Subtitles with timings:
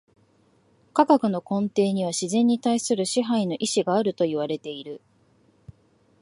[0.93, 4.99] 科学の根底には自然に対する支配の意志があるといわれている。